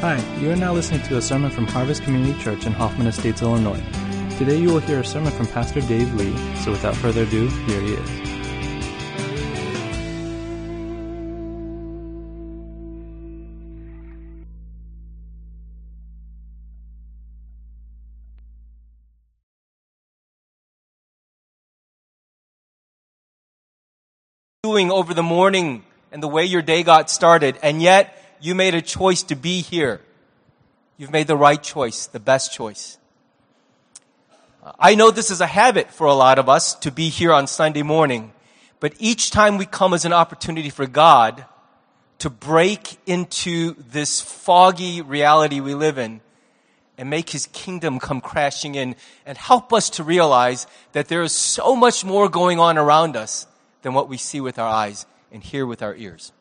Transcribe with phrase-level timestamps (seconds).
[0.00, 3.42] Hi, you are now listening to a sermon from Harvest Community Church in Hoffman Estates,
[3.42, 3.82] Illinois.
[4.38, 6.34] Today you will hear a sermon from Pastor Dave Lee,
[6.64, 8.30] so without further ado, here he is.
[24.62, 28.74] doing over the morning and the way your day got started, and yet you made
[28.74, 30.00] a choice to be here.
[30.96, 32.98] You've made the right choice, the best choice.
[34.78, 37.46] I know this is a habit for a lot of us to be here on
[37.46, 38.32] Sunday morning,
[38.78, 41.46] but each time we come as an opportunity for God
[42.18, 46.20] to break into this foggy reality we live in
[46.98, 51.32] and make his kingdom come crashing in and help us to realize that there is
[51.32, 53.46] so much more going on around us
[53.80, 56.32] than what we see with our eyes and hear with our ears.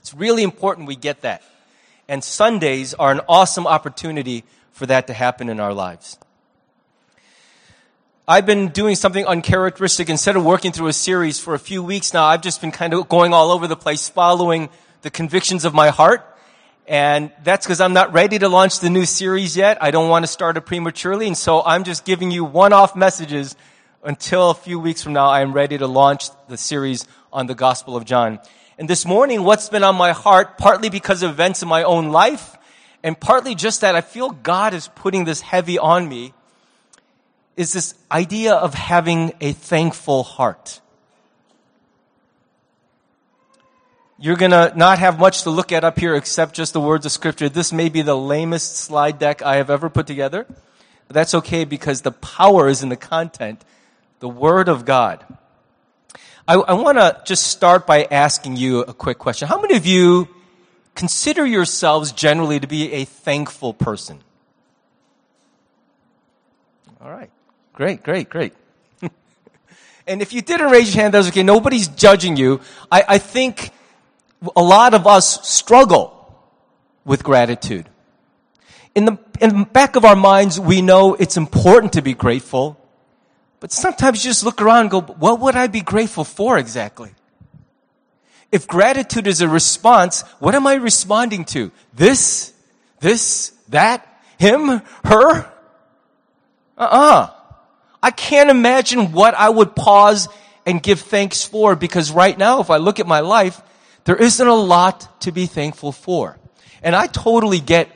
[0.00, 1.42] It's really important we get that.
[2.08, 6.18] And Sundays are an awesome opportunity for that to happen in our lives.
[8.26, 10.08] I've been doing something uncharacteristic.
[10.08, 12.94] Instead of working through a series for a few weeks now, I've just been kind
[12.94, 14.68] of going all over the place following
[15.02, 16.24] the convictions of my heart.
[16.86, 19.82] And that's because I'm not ready to launch the new series yet.
[19.82, 21.26] I don't want to start it prematurely.
[21.26, 23.54] And so I'm just giving you one-off messages
[24.02, 27.54] until a few weeks from now I am ready to launch the series on the
[27.54, 28.40] Gospel of John.
[28.80, 32.08] And this morning, what's been on my heart, partly because of events in my own
[32.08, 32.56] life,
[33.02, 36.32] and partly just that I feel God is putting this heavy on me,
[37.58, 40.80] is this idea of having a thankful heart.
[44.18, 47.12] You're gonna not have much to look at up here except just the words of
[47.12, 47.50] scripture.
[47.50, 50.46] This may be the lamest slide deck I have ever put together.
[51.06, 53.62] But that's okay because the power is in the content,
[54.20, 55.22] the word of God.
[56.48, 59.48] I, I want to just start by asking you a quick question.
[59.48, 60.28] How many of you
[60.94, 64.20] consider yourselves generally to be a thankful person?
[67.00, 67.30] All right.
[67.72, 68.52] Great, great, great.
[70.06, 71.42] and if you didn't raise your hand, that's okay.
[71.42, 72.60] Nobody's judging you.
[72.90, 73.70] I, I think
[74.56, 76.16] a lot of us struggle
[77.04, 77.88] with gratitude.
[78.94, 82.79] In the, in the back of our minds, we know it's important to be grateful,
[83.60, 87.10] but sometimes you just look around and go, what would I be grateful for exactly?
[88.50, 91.70] If gratitude is a response, what am I responding to?
[91.94, 92.52] This?
[92.98, 93.50] This?
[93.68, 94.06] That?
[94.38, 94.82] Him?
[95.04, 95.52] Her?
[96.76, 97.30] Uh-uh.
[98.02, 100.28] I can't imagine what I would pause
[100.64, 103.60] and give thanks for because right now, if I look at my life,
[104.04, 106.38] there isn't a lot to be thankful for.
[106.82, 107.90] And I totally get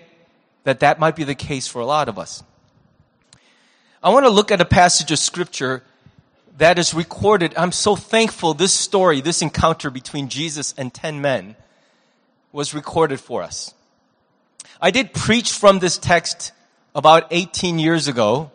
[0.65, 2.43] that that might be the case for a lot of us.
[4.05, 5.83] I want to look at a passage of scripture
[6.59, 7.55] that is recorded.
[7.57, 11.57] I'm so thankful this story, this encounter between Jesus and 10 men
[12.53, 13.73] was recorded for us.
[14.79, 16.53] I did preach from this text
[16.95, 18.51] about 18 years ago.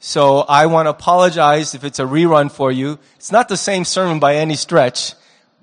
[0.00, 2.98] So I want to apologize if it's a rerun for you.
[3.16, 5.14] It's not the same sermon by any stretch,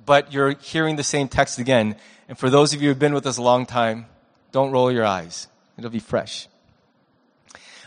[0.03, 1.95] but you're hearing the same text again.
[2.27, 4.07] And for those of you who've been with us a long time,
[4.51, 5.47] don't roll your eyes.
[5.77, 6.47] It'll be fresh.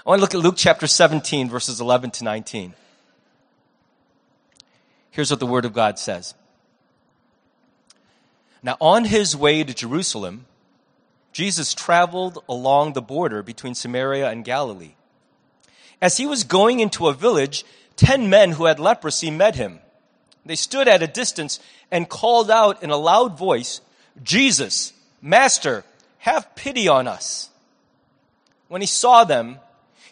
[0.07, 2.73] I want to look at Luke chapter 17, verses 11 to 19.
[5.11, 6.35] Here's what the Word of God says.
[8.63, 10.47] Now, on his way to Jerusalem,
[11.33, 14.95] Jesus traveled along the border between Samaria and Galilee.
[16.01, 17.65] As he was going into a village,
[17.97, 19.81] ten men who had leprosy met him.
[20.47, 23.83] They stood at a distance and called out in a loud voice,
[24.23, 25.85] Jesus, Master,
[26.19, 27.51] have pity on us.
[28.69, 29.59] When he saw them,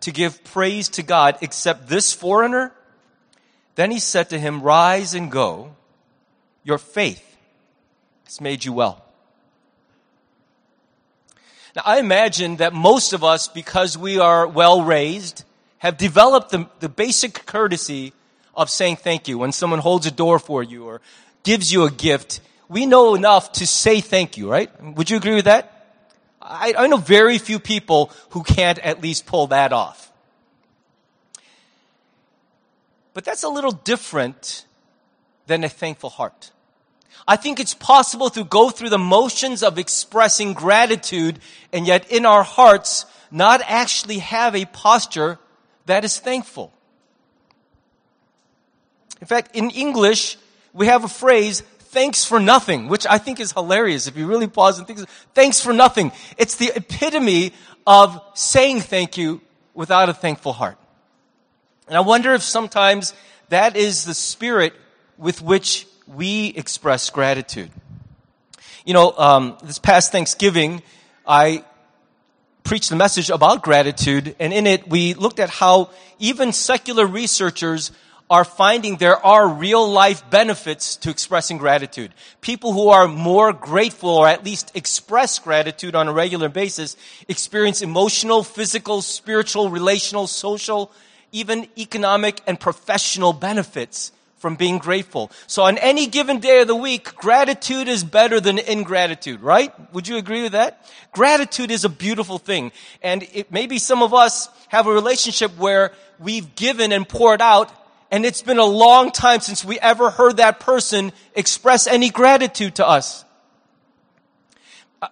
[0.00, 2.72] to give praise to God except this foreigner?
[3.74, 5.76] Then he said to him, Rise and go.
[6.64, 7.36] Your faith
[8.24, 9.04] has made you well.
[11.76, 15.44] Now, I imagine that most of us, because we are well raised,
[15.78, 18.12] have developed the, the basic courtesy
[18.54, 21.00] of saying thank you when someone holds a door for you or
[21.44, 22.40] gives you a gift.
[22.68, 24.70] We know enough to say thank you, right?
[24.82, 25.77] Would you agree with that?
[26.40, 30.12] I, I know very few people who can't at least pull that off.
[33.14, 34.64] But that's a little different
[35.46, 36.52] than a thankful heart.
[37.26, 41.40] I think it's possible to go through the motions of expressing gratitude
[41.72, 45.38] and yet in our hearts not actually have a posture
[45.86, 46.72] that is thankful.
[49.20, 50.38] In fact, in English,
[50.72, 54.46] we have a phrase, thanks for nothing, which I think is hilarious if you really
[54.46, 55.00] pause and think,
[55.34, 56.12] thanks for nothing.
[56.36, 57.52] It's the epitome
[57.86, 59.40] of saying thank you
[59.74, 60.76] without a thankful heart.
[61.86, 63.14] And I wonder if sometimes
[63.48, 64.74] that is the spirit
[65.16, 67.70] with which we express gratitude.
[68.84, 70.82] You know, um, this past Thanksgiving,
[71.26, 71.64] I
[72.64, 77.92] preached a message about gratitude, and in it we looked at how even secular researchers
[78.30, 82.12] are finding there are real life benefits to expressing gratitude.
[82.40, 86.96] People who are more grateful or at least express gratitude on a regular basis
[87.26, 90.92] experience emotional, physical, spiritual, relational, social,
[91.32, 95.30] even economic and professional benefits from being grateful.
[95.46, 99.72] So on any given day of the week, gratitude is better than ingratitude, right?
[99.92, 100.86] Would you agree with that?
[101.12, 102.72] Gratitude is a beautiful thing.
[103.02, 107.72] And it, maybe some of us have a relationship where we've given and poured out
[108.10, 112.76] and it's been a long time since we ever heard that person express any gratitude
[112.76, 113.24] to us.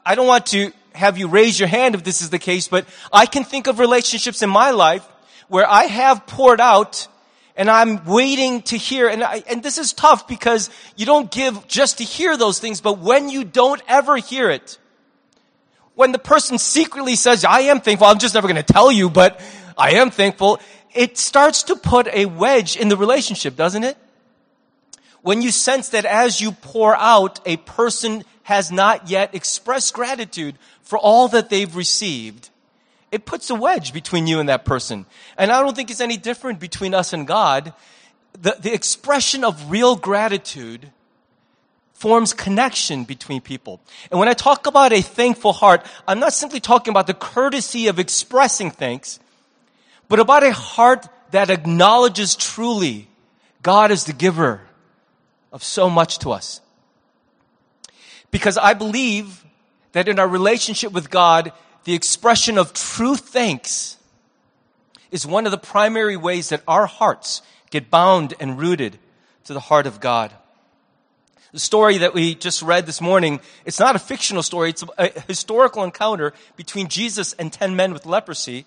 [0.05, 2.87] I don't want to have you raise your hand if this is the case, but
[3.13, 5.07] I can think of relationships in my life
[5.49, 7.07] where I have poured out
[7.57, 11.67] and I'm waiting to hear, and, I, and this is tough because you don't give
[11.69, 14.79] just to hear those things, but when you don't ever hear it,
[15.95, 19.09] when the person secretly says, I am thankful, I'm just never going to tell you,
[19.09, 19.41] but
[19.79, 20.61] I am thankful,
[20.97, 23.97] it starts to put a wedge in the relationship, doesn't it?
[25.23, 30.57] When you sense that as you pour out, a person has not yet expressed gratitude
[30.83, 32.51] for all that they've received,
[33.11, 35.07] it puts a wedge between you and that person.
[35.37, 37.73] And I don't think it's any different between us and God.
[38.41, 40.93] The, the expression of real gratitude
[41.95, 43.81] forms connection between people.
[44.11, 47.89] And when I talk about a thankful heart, I'm not simply talking about the courtesy
[47.89, 49.19] of expressing thanks,
[50.09, 53.09] but about a heart that acknowledges truly
[53.63, 54.61] God is the giver
[55.53, 56.61] of so much to us.
[58.31, 59.45] Because I believe
[59.93, 61.53] that in our relationship with God,
[61.85, 63.97] the expression of true thanks
[65.11, 68.99] is one of the primary ways that our hearts get bound and rooted
[69.45, 70.33] to the heart of God.
[71.53, 75.09] The story that we just read this morning, it's not a fictional story, it's a
[75.27, 78.67] historical encounter between Jesus and 10 men with leprosy.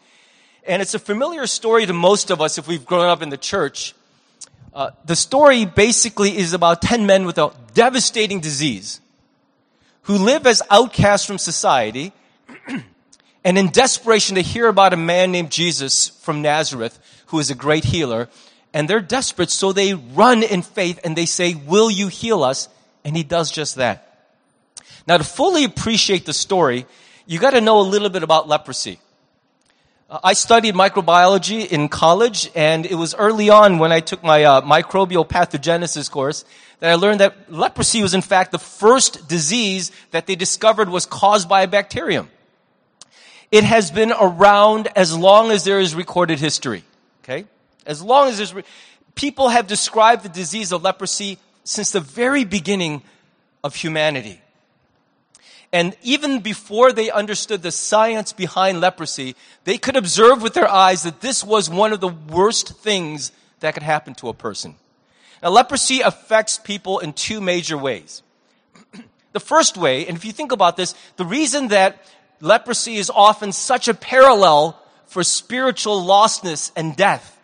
[0.67, 3.37] And it's a familiar story to most of us if we've grown up in the
[3.37, 3.95] church.
[4.73, 9.01] Uh, the story basically is about 10 men with a devastating disease
[10.03, 12.13] who live as outcasts from society
[13.43, 17.55] and in desperation to hear about a man named Jesus from Nazareth who is a
[17.55, 18.29] great healer.
[18.73, 22.69] And they're desperate, so they run in faith and they say, Will you heal us?
[23.03, 24.05] And he does just that.
[25.07, 26.85] Now, to fully appreciate the story,
[27.25, 28.99] you got to know a little bit about leprosy.
[30.11, 34.61] I studied microbiology in college, and it was early on when I took my uh,
[34.61, 36.45] microbial pathogenesis course
[36.79, 41.05] that I learned that leprosy was in fact the first disease that they discovered was
[41.05, 42.29] caused by a bacterium.
[43.51, 46.83] It has been around as long as there is recorded history.
[47.23, 47.45] Okay?
[47.85, 48.63] As long as there's, re-
[49.13, 53.03] people have described the disease of leprosy since the very beginning
[53.63, 54.41] of humanity.
[55.71, 59.35] And even before they understood the science behind leprosy,
[59.65, 63.75] they could observe with their eyes that this was one of the worst things that
[63.75, 64.75] could happen to a person.
[65.43, 68.23] Now, leprosy affects people in two major ways.
[69.31, 72.03] the first way, and if you think about this, the reason that
[72.41, 77.39] leprosy is often such a parallel for spiritual lostness and death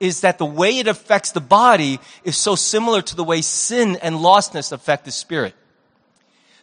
[0.00, 3.96] is that the way it affects the body is so similar to the way sin
[4.02, 5.54] and lostness affect the spirit.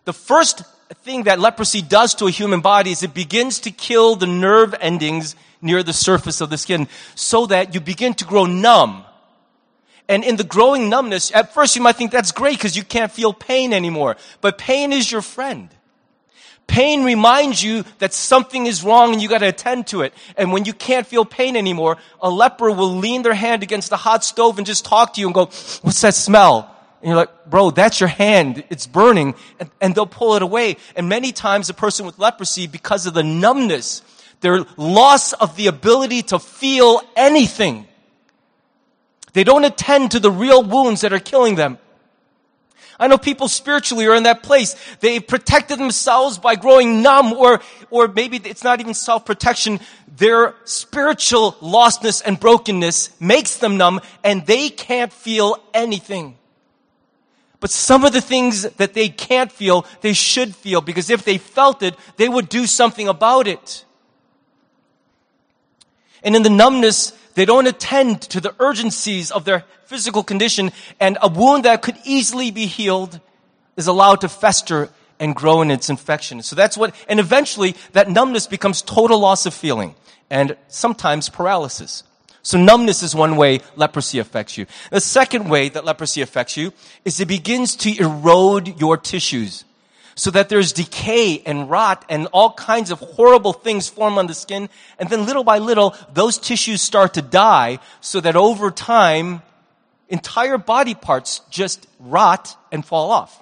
[0.05, 0.63] The first
[0.93, 4.75] thing that leprosy does to a human body is it begins to kill the nerve
[4.79, 9.03] endings near the surface of the skin so that you begin to grow numb.
[10.09, 13.11] And in the growing numbness, at first you might think that's great because you can't
[13.11, 14.17] feel pain anymore.
[14.41, 15.69] But pain is your friend.
[16.67, 20.13] Pain reminds you that something is wrong and you got to attend to it.
[20.37, 23.97] And when you can't feel pain anymore, a leper will lean their hand against the
[23.97, 25.45] hot stove and just talk to you and go,
[25.81, 26.72] what's that smell?
[27.03, 28.63] And you're like, bro, that's your hand.
[28.69, 29.35] It's burning.
[29.59, 30.77] And, and they'll pull it away.
[30.95, 34.01] And many times a person with leprosy, because of the numbness,
[34.39, 37.87] their loss of the ability to feel anything,
[39.33, 41.77] they don't attend to the real wounds that are killing them.
[42.97, 44.77] I know people spiritually are in that place.
[45.01, 49.81] They protected themselves by growing numb or, or maybe it's not even self-protection.
[50.15, 56.37] Their spiritual lostness and brokenness makes them numb and they can't feel anything.
[57.63, 61.37] But some of the things that they can't feel, they should feel because if they
[61.37, 63.85] felt it, they would do something about it.
[66.23, 71.17] And in the numbness, they don't attend to the urgencies of their physical condition and
[71.21, 73.21] a wound that could easily be healed
[73.77, 76.43] is allowed to fester and grow in its infection.
[76.43, 79.95] So that's what, and eventually that numbness becomes total loss of feeling
[80.29, 82.03] and sometimes paralysis.
[82.43, 84.65] So numbness is one way leprosy affects you.
[84.91, 86.73] The second way that leprosy affects you
[87.05, 89.63] is it begins to erode your tissues
[90.15, 94.33] so that there's decay and rot and all kinds of horrible things form on the
[94.33, 94.69] skin.
[94.99, 99.41] And then little by little, those tissues start to die so that over time,
[100.09, 103.41] entire body parts just rot and fall off.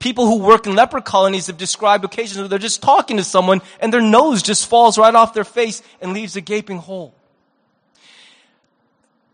[0.00, 3.62] People who work in leper colonies have described occasions where they're just talking to someone
[3.80, 7.14] and their nose just falls right off their face and leaves a gaping hole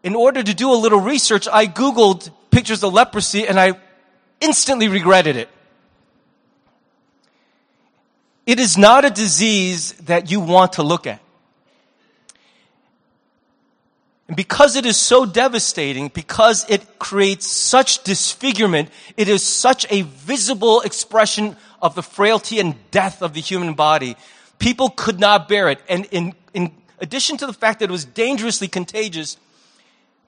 [0.05, 3.73] in order to do a little research, I Googled pictures of leprosy and I
[4.39, 5.49] instantly regretted it.
[8.47, 11.21] It is not a disease that you want to look at.
[14.29, 20.03] And because it is so devastating, because it creates such disfigurement, it is such a
[20.03, 24.17] visible expression of the frailty and death of the human body.
[24.59, 25.81] People could not bear it.
[25.89, 29.39] And in, in addition to the fact that it was dangerously contagious,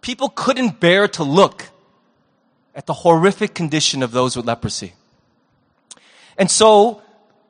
[0.06, 1.64] people couldn't bear to look
[2.76, 4.92] at the horrific condition of those with leprosy.
[6.38, 7.02] And so,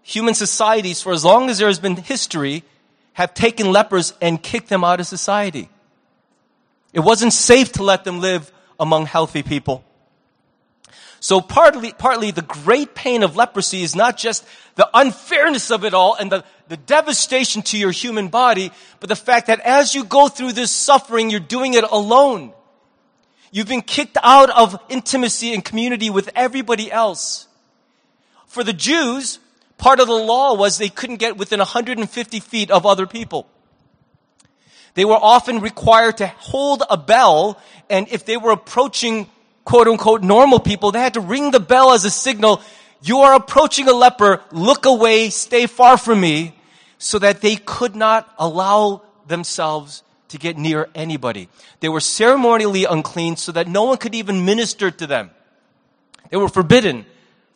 [0.03, 2.65] human societies, for as long as there has been history,
[3.13, 5.69] have taken lepers and kicked them out of society.
[6.95, 9.85] It wasn't safe to let them live among healthy people.
[11.27, 15.93] So partly, partly the great pain of leprosy is not just the unfairness of it
[15.93, 20.05] all and the, the devastation to your human body, but the fact that as you
[20.05, 22.53] go through this suffering, you're doing it alone.
[23.51, 27.49] You've been kicked out of intimacy and community with everybody else.
[28.47, 29.41] For the Jews,
[29.79, 33.49] part of the law was they couldn't get within 150 feet of other people.
[34.95, 39.29] They were often required to hold a bell, and if they were approaching
[39.67, 42.63] quote unquote normal people, they had to ring the bell as a signal,
[43.03, 46.55] you are approaching a leper, look away, stay far from me,
[46.99, 51.49] so that they could not allow themselves to get near anybody.
[51.81, 55.31] They were ceremonially unclean so that no one could even minister to them.
[56.31, 57.05] They were forbidden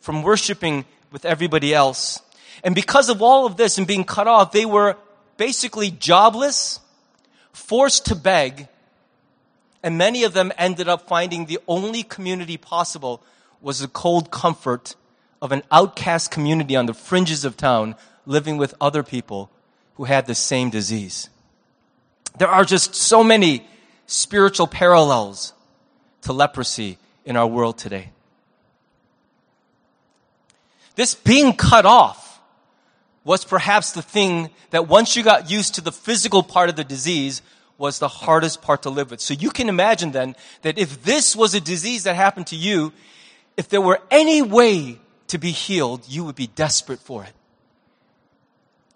[0.01, 2.21] from worshiping with everybody else.
[2.63, 4.97] And because of all of this and being cut off, they were
[5.37, 6.79] basically jobless,
[7.53, 8.67] forced to beg,
[9.83, 13.21] and many of them ended up finding the only community possible
[13.61, 14.95] was the cold comfort
[15.41, 17.95] of an outcast community on the fringes of town
[18.25, 19.49] living with other people
[19.95, 21.29] who had the same disease.
[22.37, 23.67] There are just so many
[24.05, 25.53] spiritual parallels
[26.21, 28.11] to leprosy in our world today.
[30.95, 32.39] This being cut off
[33.23, 36.83] was perhaps the thing that once you got used to the physical part of the
[36.83, 37.41] disease,
[37.81, 39.19] was the hardest part to live with.
[39.19, 42.93] So you can imagine then that if this was a disease that happened to you,
[43.57, 47.33] if there were any way to be healed, you would be desperate for it.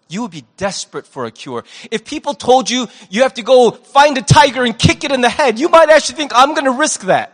[0.08, 1.64] You would be desperate for a cure.
[1.90, 5.20] If people told you you have to go find a tiger and kick it in
[5.20, 7.32] the head, you might actually think, I'm going to risk that.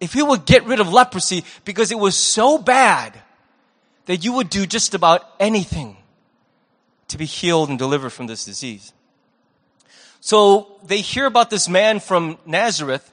[0.00, 3.20] If you would get rid of leprosy because it was so bad
[4.06, 5.98] that you would do just about anything
[7.08, 8.94] to be healed and delivered from this disease.
[10.24, 13.12] So they hear about this man from Nazareth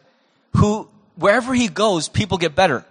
[0.55, 2.85] who, wherever he goes, people get better.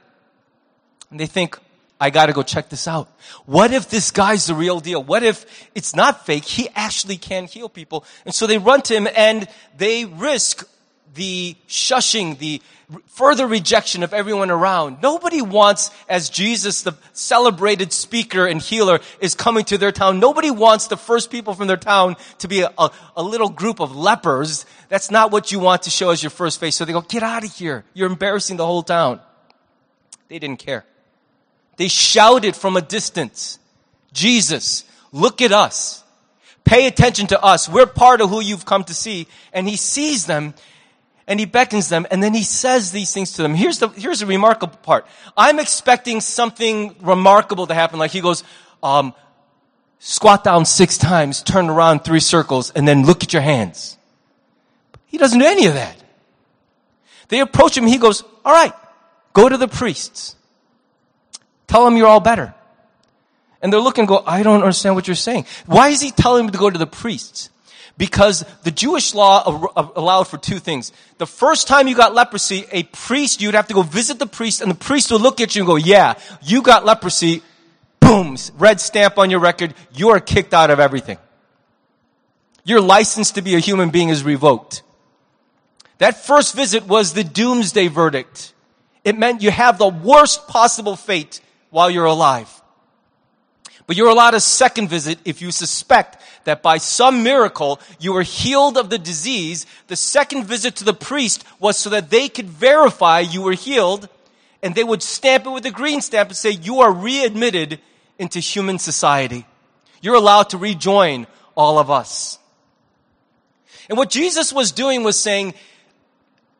[1.10, 1.58] And they think,
[1.98, 3.08] I gotta go check this out.
[3.46, 5.02] What if this guy's the real deal?
[5.02, 6.44] What if it's not fake?
[6.44, 8.04] He actually can heal people.
[8.26, 9.48] And so they run to him and
[9.78, 10.68] they risk
[11.14, 12.62] the shushing, the
[13.06, 15.00] further rejection of everyone around.
[15.02, 20.18] Nobody wants, as Jesus, the celebrated speaker and healer, is coming to their town.
[20.20, 23.80] Nobody wants the first people from their town to be a, a, a little group
[23.80, 24.66] of lepers.
[24.88, 26.76] That's not what you want to show as your first face.
[26.76, 27.84] So they go, get out of here.
[27.94, 29.20] You're embarrassing the whole town.
[30.28, 30.84] They didn't care.
[31.76, 33.58] They shouted from a distance,
[34.12, 36.04] Jesus, look at us.
[36.64, 37.68] Pay attention to us.
[37.68, 39.26] We're part of who you've come to see.
[39.52, 40.54] And he sees them
[41.30, 43.54] and he beckons them and then he says these things to them.
[43.54, 45.06] Here's the, here's the remarkable part.
[45.36, 48.00] I'm expecting something remarkable to happen.
[48.00, 48.42] Like he goes,
[48.82, 49.14] um,
[50.00, 53.96] squat down six times, turn around three circles, and then look at your hands.
[55.06, 55.96] He doesn't do any of that.
[57.28, 57.86] They approach him.
[57.86, 58.72] He goes, all right,
[59.32, 60.34] go to the priests.
[61.68, 62.52] Tell them you're all better.
[63.62, 65.46] And they're looking go, I don't understand what you're saying.
[65.66, 67.50] Why is he telling them to go to the priests?
[68.00, 70.90] Because the Jewish law allowed for two things.
[71.18, 74.62] The first time you got leprosy, a priest, you'd have to go visit the priest
[74.62, 77.42] and the priest would look at you and go, yeah, you got leprosy.
[78.00, 79.74] Boom, red stamp on your record.
[79.92, 81.18] You are kicked out of everything.
[82.64, 84.82] Your license to be a human being is revoked.
[85.98, 88.54] That first visit was the doomsday verdict.
[89.04, 92.59] It meant you have the worst possible fate while you're alive.
[93.90, 98.22] But you're allowed a second visit if you suspect that by some miracle you were
[98.22, 99.66] healed of the disease.
[99.88, 104.08] The second visit to the priest was so that they could verify you were healed
[104.62, 107.80] and they would stamp it with a green stamp and say you are readmitted
[108.16, 109.44] into human society.
[110.00, 112.38] You're allowed to rejoin all of us.
[113.88, 115.52] And what Jesus was doing was saying,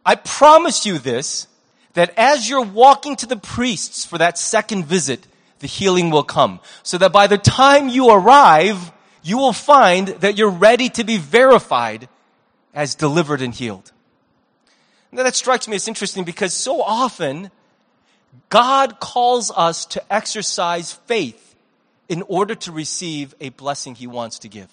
[0.05, 1.47] I promise you this,
[1.95, 5.29] that as you're walking to the priests for that second visit,
[5.61, 6.61] the healing will come.
[6.83, 11.19] So that by the time you arrive, you will find that you're ready to be
[11.19, 12.09] verified
[12.75, 13.93] as delivered and healed.
[15.13, 17.51] Now that strikes me as interesting because so often
[18.49, 21.55] God calls us to exercise faith
[22.09, 24.69] in order to receive a blessing he wants to give.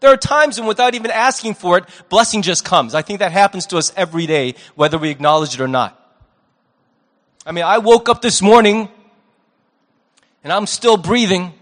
[0.00, 2.94] There are times when without even asking for it, blessing just comes.
[2.94, 6.02] I think that happens to us every day, whether we acknowledge it or not.
[7.46, 8.88] I mean, I woke up this morning
[10.46, 11.52] and I'm still breathing.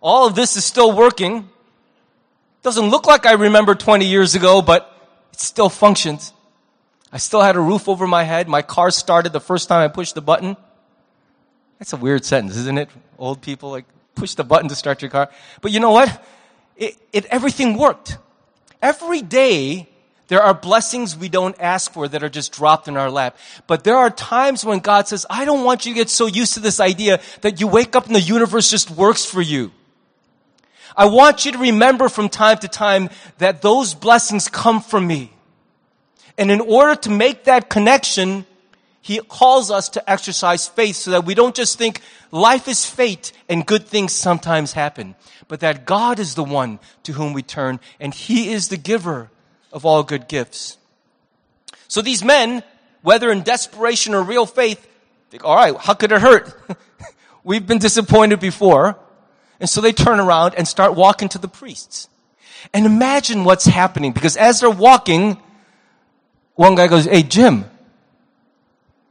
[0.00, 1.46] All of this is still working.
[2.62, 4.90] Doesn't look like I remember 20 years ago, but
[5.34, 6.32] it still functions.
[7.12, 8.48] I still had a roof over my head.
[8.48, 10.56] My car started the first time I pushed the button.
[11.78, 12.88] That's a weird sentence, isn't it?
[13.18, 15.28] Old people like push the button to start your car.
[15.60, 16.24] But you know what?
[16.78, 18.16] It, it, everything worked.
[18.80, 19.86] Every day,
[20.30, 23.36] there are blessings we don't ask for that are just dropped in our lap.
[23.66, 26.54] But there are times when God says, I don't want you to get so used
[26.54, 29.72] to this idea that you wake up and the universe just works for you.
[30.96, 35.32] I want you to remember from time to time that those blessings come from me.
[36.38, 38.46] And in order to make that connection,
[39.02, 43.32] he calls us to exercise faith so that we don't just think life is fate
[43.48, 45.16] and good things sometimes happen,
[45.48, 49.28] but that God is the one to whom we turn and he is the giver
[49.72, 50.78] of all good gifts.
[51.88, 52.62] So these men,
[53.02, 54.86] whether in desperation or real faith,
[55.30, 56.52] think, all right, how could it hurt?
[57.44, 58.98] We've been disappointed before.
[59.60, 62.08] And so they turn around and start walking to the priests.
[62.74, 65.40] And imagine what's happening because as they're walking,
[66.54, 67.64] one guy goes, Hey, Jim,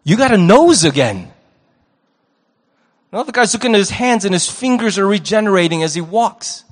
[0.03, 1.31] you got a nose again.
[3.11, 6.63] Another guy's looking at his hands and his fingers are regenerating as he walks.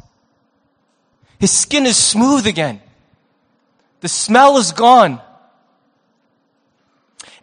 [1.39, 2.81] His skin is smooth again.
[4.01, 5.21] The smell is gone.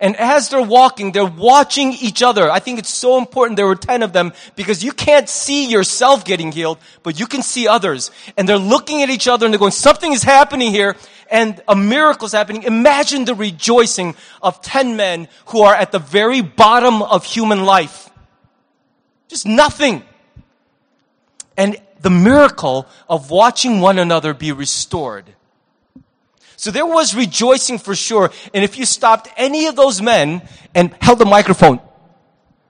[0.00, 2.50] And as they're walking, they're watching each other.
[2.50, 3.56] I think it's so important.
[3.56, 7.42] There were 10 of them because you can't see yourself getting healed, but you can
[7.42, 8.10] see others.
[8.36, 10.96] And they're looking at each other and they're going, something is happening here
[11.30, 12.64] and a miracle is happening.
[12.64, 18.10] Imagine the rejoicing of 10 men who are at the very bottom of human life.
[19.28, 20.02] Just nothing.
[21.56, 25.34] And the miracle of watching one another be restored
[26.56, 28.30] so there was rejoicing for sure.
[28.52, 30.42] And if you stopped any of those men
[30.74, 31.80] and held the microphone,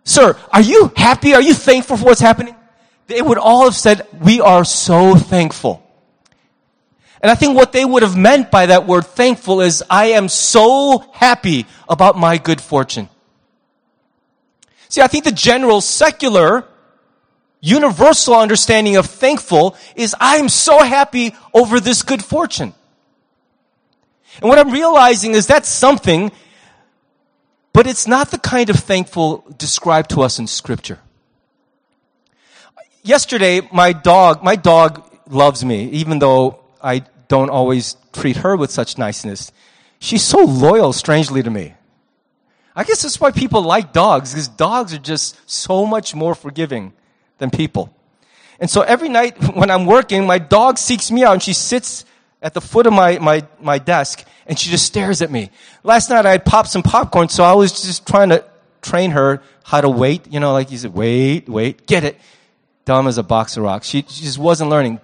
[0.04, 1.34] Sir, are you happy?
[1.34, 2.54] Are you thankful for what's happening?
[3.06, 5.82] They would all have said, We are so thankful.
[7.20, 10.28] And I think what they would have meant by that word thankful is, I am
[10.28, 13.08] so happy about my good fortune.
[14.90, 16.66] See, I think the general secular
[17.60, 22.74] universal understanding of thankful is I am so happy over this good fortune.
[24.40, 26.32] And what I'm realizing is that's something,
[27.72, 30.98] but it's not the kind of thankful described to us in scripture.
[33.02, 38.70] Yesterday, my dog, my dog loves me, even though I don't always treat her with
[38.70, 39.52] such niceness.
[39.98, 41.74] She's so loyal, strangely, to me.
[42.76, 46.92] I guess that's why people like dogs, because dogs are just so much more forgiving
[47.38, 47.94] than people.
[48.58, 52.04] And so every night when I'm working, my dog seeks me out and she sits
[52.44, 55.50] at the foot of my, my, my desk and she just stares at me.
[55.82, 58.44] Last night I had popped some popcorn, so I was just trying to
[58.82, 60.30] train her how to wait.
[60.30, 62.20] You know, like you said, wait, wait, get it.
[62.84, 63.88] Dumb as a box of rocks.
[63.88, 65.00] She, she just wasn't learning.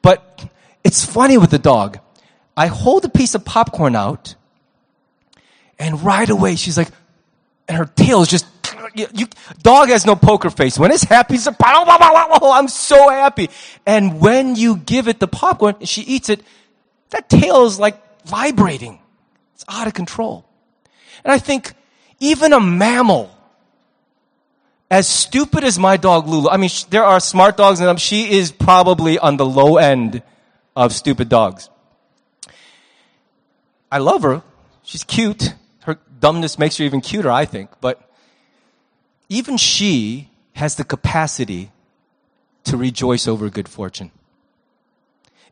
[0.00, 0.48] But
[0.82, 1.98] it's funny with the dog.
[2.56, 4.34] I hold a piece of popcorn out
[5.78, 6.88] and right away she's like,
[7.68, 8.46] and her tail is just
[8.94, 9.26] you, you,
[9.62, 10.78] dog has no poker face.
[10.78, 11.46] When it's happy, it's
[12.52, 13.50] I'm so happy.
[13.86, 16.42] And when you give it the popcorn, she eats it,
[17.10, 19.00] that tail is like vibrating.
[19.54, 20.44] It's out of control.
[21.24, 21.74] And I think
[22.18, 23.30] even a mammal,
[24.90, 28.50] as stupid as my dog Lulu, I mean, there are smart dogs and she is
[28.50, 30.22] probably on the low end
[30.74, 31.68] of stupid dogs.
[33.92, 34.42] I love her.
[34.82, 35.54] She's cute.
[35.80, 37.70] Her dumbness makes her even cuter, I think.
[37.80, 38.00] But
[39.28, 41.70] even she has the capacity
[42.64, 44.10] to rejoice over good fortune.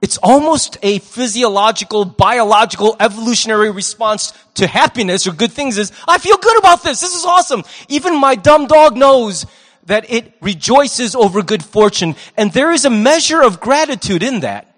[0.00, 6.36] It's almost a physiological, biological, evolutionary response to happiness or good things is, I feel
[6.36, 7.00] good about this.
[7.00, 7.64] This is awesome.
[7.88, 9.44] Even my dumb dog knows
[9.86, 12.14] that it rejoices over good fortune.
[12.36, 14.72] And there is a measure of gratitude in that.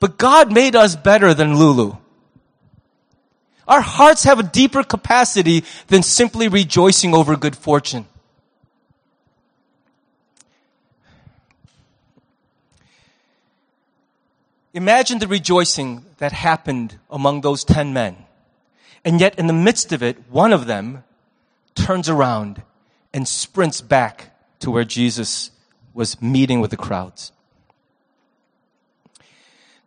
[0.00, 1.96] But God made us better than Lulu.
[3.68, 8.06] Our hearts have a deeper capacity than simply rejoicing over good fortune.
[14.76, 18.14] Imagine the rejoicing that happened among those ten men.
[19.06, 21.02] And yet, in the midst of it, one of them
[21.74, 22.60] turns around
[23.14, 25.50] and sprints back to where Jesus
[25.94, 27.32] was meeting with the crowds.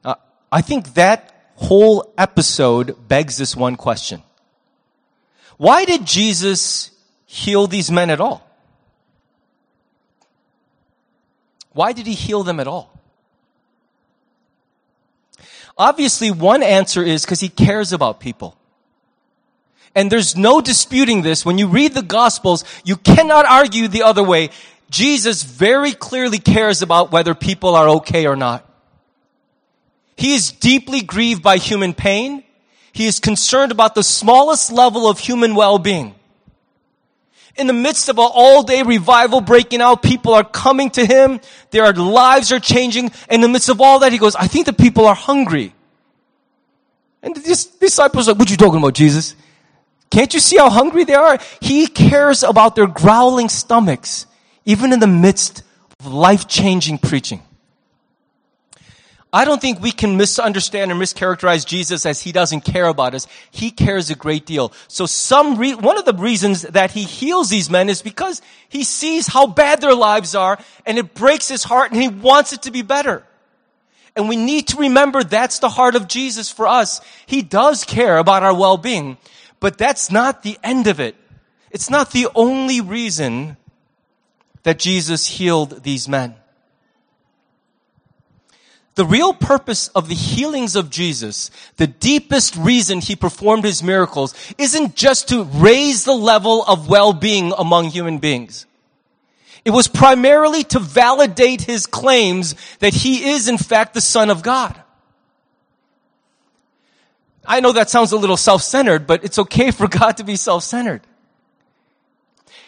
[0.03, 0.17] Now,
[0.51, 4.23] I think that whole episode begs this one question.
[5.57, 6.89] Why did Jesus
[7.27, 8.43] heal these men at all?
[11.73, 12.98] Why did he heal them at all?
[15.79, 18.57] Obviously, one answer is because he cares about people.
[19.95, 21.45] And there's no disputing this.
[21.45, 24.49] When you read the Gospels, you cannot argue the other way.
[24.89, 28.69] Jesus very clearly cares about whether people are okay or not.
[30.17, 32.43] He is deeply grieved by human pain.
[32.91, 36.13] He is concerned about the smallest level of human well-being.
[37.59, 41.41] In the midst of an all-day revival breaking out, people are coming to him.
[41.71, 43.11] Their lives are changing.
[43.29, 45.75] In the midst of all that, he goes, I think the people are hungry.
[47.21, 47.41] And the
[47.81, 49.35] disciples are like, what you talking about, Jesus?
[50.09, 51.37] Can't you see how hungry they are?
[51.59, 54.25] He cares about their growling stomachs,
[54.65, 55.63] even in the midst
[55.99, 57.41] of life-changing preaching.
[59.31, 63.27] I don't think we can misunderstand or mischaracterize Jesus as he doesn't care about us.
[63.51, 64.73] He cares a great deal.
[64.87, 68.83] So some re- one of the reasons that he heals these men is because he
[68.83, 72.63] sees how bad their lives are and it breaks his heart and he wants it
[72.63, 73.23] to be better.
[74.15, 76.99] And we need to remember that's the heart of Jesus for us.
[77.27, 79.17] He does care about our well-being,
[79.59, 81.15] but that's not the end of it.
[81.69, 83.57] It's not the only reason
[84.63, 86.33] that Jesus healed these men.
[88.99, 94.35] The real purpose of the healings of Jesus, the deepest reason he performed his miracles,
[94.57, 98.65] isn't just to raise the level of well-being among human beings.
[99.63, 104.43] It was primarily to validate his claims that he is in fact the son of
[104.43, 104.75] God.
[107.45, 111.03] I know that sounds a little self-centered, but it's okay for God to be self-centered.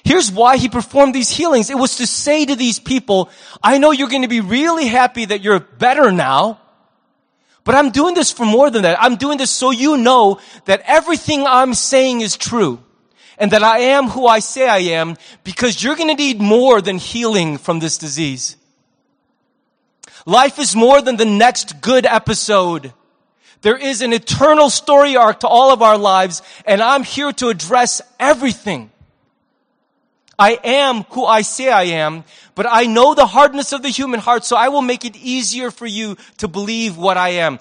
[0.04, 1.70] Here's why he performed these healings.
[1.70, 3.30] It was to say to these people,
[3.62, 6.60] I know you're going to be really happy that you're better now,
[7.64, 9.02] but I'm doing this for more than that.
[9.02, 12.84] I'm doing this so you know that everything I'm saying is true
[13.38, 16.82] and that I am who I say I am because you're going to need more
[16.82, 18.56] than healing from this disease.
[20.26, 22.94] Life is more than the next good episode.
[23.62, 27.50] There is an eternal story arc to all of our lives and I'm here to
[27.50, 28.91] address everything.
[30.42, 32.24] I am who I say I am,
[32.56, 35.70] but I know the hardness of the human heart, so I will make it easier
[35.70, 37.60] for you to believe what I am.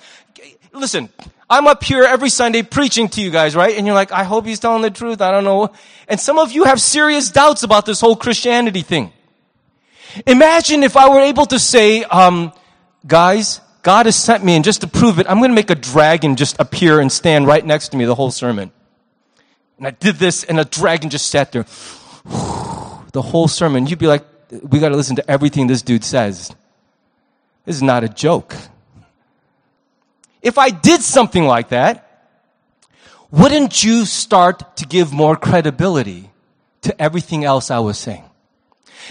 [0.72, 1.10] Listen,
[1.50, 3.76] I'm up here every Sunday preaching to you guys, right?
[3.76, 5.20] And you're like, I hope he's telling the truth.
[5.20, 5.68] I don't know.
[6.08, 9.12] And some of you have serious doubts about this whole Christianity thing.
[10.26, 12.50] Imagine if I were able to say, um,
[13.06, 15.74] guys, God has sent me, and just to prove it, I'm going to make a
[15.74, 18.72] dragon just appear and stand right next to me the whole sermon.
[19.76, 21.66] And I did this, and a dragon just sat there
[23.12, 24.24] the whole sermon, you'd be like,
[24.62, 26.54] we got to listen to everything this dude says.
[27.64, 28.54] This is not a joke.
[30.42, 32.06] If I did something like that,
[33.30, 36.30] wouldn't you start to give more credibility
[36.83, 38.29] to everything else I was saying?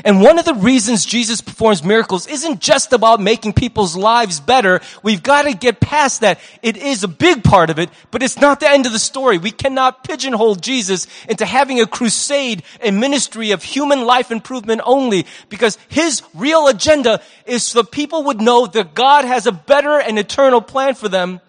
[0.04, 4.82] And one of the reasons Jesus performs miracles isn't just about making people's lives better.
[5.04, 6.40] We've got to get past that.
[6.62, 9.38] It is a big part of it, but it's not the end of the story.
[9.38, 15.26] We cannot pigeonhole Jesus into having a crusade, a ministry of human life improvement only,
[15.50, 20.18] because his real agenda is so people would know that God has a better and
[20.18, 21.42] eternal plan for them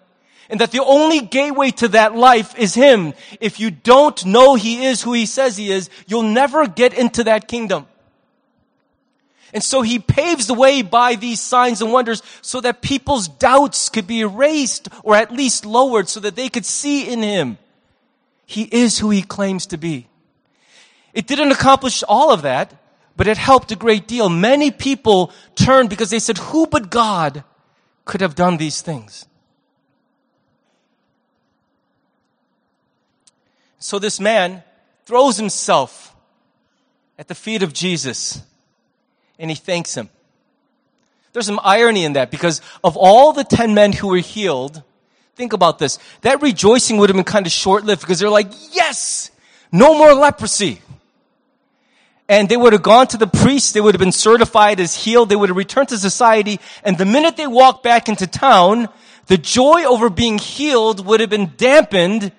[0.51, 3.13] and that the only gateway to that life is Him.
[3.39, 7.23] If you don't know He is who He says He is, you'll never get into
[7.23, 7.87] that kingdom.
[9.53, 13.89] And so he paves the way by these signs and wonders so that people's doubts
[13.89, 17.57] could be erased or at least lowered so that they could see in him.
[18.45, 20.07] He is who he claims to be.
[21.13, 22.73] It didn't accomplish all of that,
[23.17, 24.29] but it helped a great deal.
[24.29, 27.43] Many people turned because they said, who but God
[28.05, 29.25] could have done these things.
[33.79, 34.63] So this man
[35.05, 36.15] throws himself
[37.17, 38.41] at the feet of Jesus
[39.41, 40.07] and he thanks him.
[41.33, 44.83] There's some irony in that because of all the 10 men who were healed,
[45.35, 45.97] think about this.
[46.21, 49.31] That rejoicing would have been kind of short lived because they're like, yes,
[49.71, 50.81] no more leprosy.
[52.29, 55.29] And they would have gone to the priest, they would have been certified as healed,
[55.29, 58.87] they would have returned to society, and the minute they walked back into town,
[59.27, 62.31] the joy over being healed would have been dampened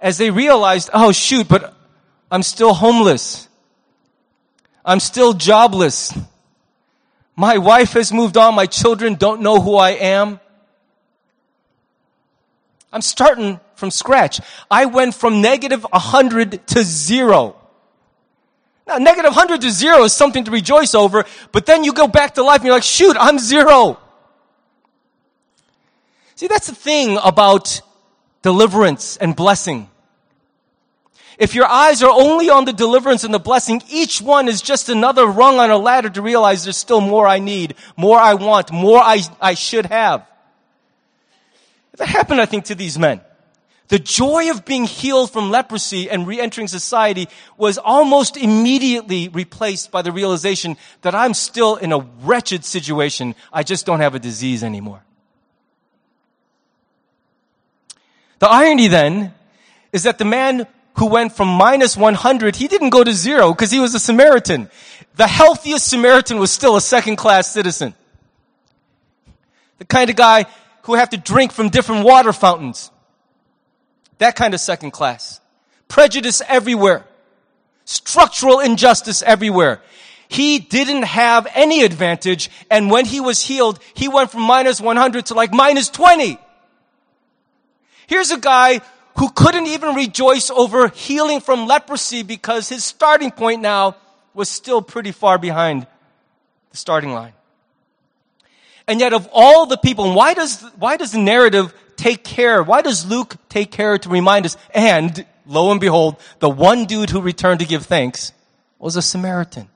[0.00, 1.74] as they realized, oh shoot, but
[2.30, 3.48] I'm still homeless.
[4.84, 6.12] I'm still jobless.
[7.36, 8.54] My wife has moved on.
[8.54, 10.40] My children don't know who I am.
[12.92, 14.40] I'm starting from scratch.
[14.70, 17.56] I went from negative 100 to zero.
[18.86, 22.34] Now, negative 100 to zero is something to rejoice over, but then you go back
[22.34, 23.98] to life and you're like, shoot, I'm zero.
[26.34, 27.80] See, that's the thing about
[28.42, 29.88] deliverance and blessing.
[31.38, 34.88] If your eyes are only on the deliverance and the blessing, each one is just
[34.88, 38.70] another rung on a ladder to realize there's still more I need, more I want,
[38.70, 40.26] more I, I should have.
[41.96, 43.20] That happened, I think, to these men.
[43.88, 50.00] The joy of being healed from leprosy and re-entering society was almost immediately replaced by
[50.00, 53.34] the realization that I'm still in a wretched situation.
[53.52, 55.02] I just don't have a disease anymore.
[58.38, 59.34] The irony then
[59.92, 63.70] is that the man who went from minus 100, he didn't go to zero because
[63.70, 64.68] he was a Samaritan.
[65.16, 67.94] The healthiest Samaritan was still a second class citizen.
[69.78, 70.46] The kind of guy
[70.82, 72.90] who have to drink from different water fountains.
[74.18, 75.40] That kind of second class.
[75.88, 77.04] Prejudice everywhere.
[77.84, 79.80] Structural injustice everywhere.
[80.28, 85.26] He didn't have any advantage, and when he was healed, he went from minus 100
[85.26, 86.38] to like minus 20.
[88.06, 88.80] Here's a guy
[89.18, 93.96] who couldn't even rejoice over healing from leprosy because his starting point now
[94.34, 95.86] was still pretty far behind
[96.70, 97.32] the starting line.
[98.88, 102.62] And yet of all the people, why does, why does the narrative take care?
[102.62, 104.56] Why does Luke take care to remind us?
[104.74, 108.32] And lo and behold, the one dude who returned to give thanks
[108.78, 109.68] was a Samaritan.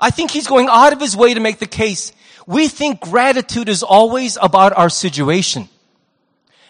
[0.00, 2.12] I think he's going out of his way to make the case.
[2.46, 5.68] We think gratitude is always about our situation.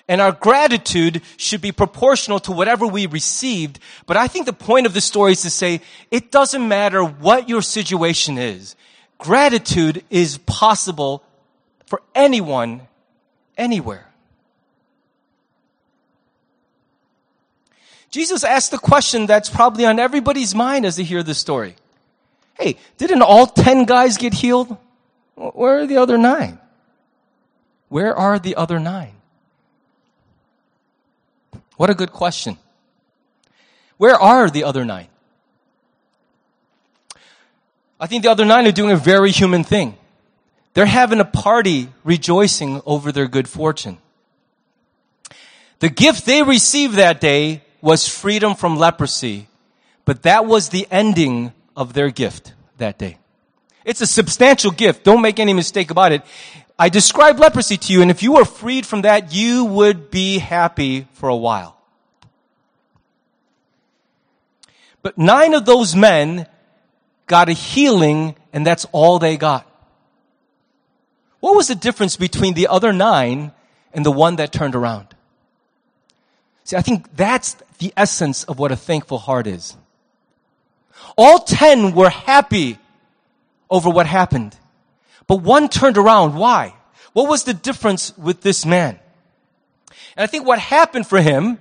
[0.07, 3.79] And our gratitude should be proportional to whatever we received.
[4.07, 7.49] But I think the point of the story is to say, it doesn't matter what
[7.49, 8.77] your situation is.
[9.17, 11.23] Gratitude is possible
[11.87, 12.83] for anyone,
[13.57, 14.11] anywhere.
[18.11, 21.77] Jesus asked the question that's probably on everybody's mind as they hear this story.
[22.59, 24.77] Hey, didn't all 10 guys get healed?
[25.35, 26.61] Where are the other nine?
[27.88, 29.14] Where are the other nine?
[31.76, 32.58] What a good question.
[33.96, 35.08] Where are the other nine?
[37.98, 39.96] I think the other nine are doing a very human thing.
[40.74, 43.98] They're having a party rejoicing over their good fortune.
[45.78, 49.48] The gift they received that day was freedom from leprosy,
[50.04, 53.18] but that was the ending of their gift that day.
[53.84, 55.04] It's a substantial gift.
[55.04, 56.22] Don't make any mistake about it.
[56.85, 60.37] I described leprosy to you, and if you were freed from that, you would be
[60.37, 61.79] happy for a while.
[65.01, 66.47] But nine of those men
[67.27, 69.66] got a healing, and that's all they got.
[71.40, 73.53] What was the difference between the other nine
[73.94, 75.07] and the one that turned around?
[76.64, 79.75] See, I think that's the essence of what a thankful heart is.
[81.16, 82.77] All ten were happy
[83.70, 84.59] over what happened.
[85.26, 86.34] But one turned around.
[86.37, 86.74] Why?
[87.12, 88.98] What was the difference with this man?
[90.16, 91.58] And I think what happened for him,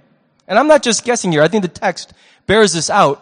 [0.47, 2.13] and I'm not just guessing here, I think the text
[2.47, 3.19] bears this out,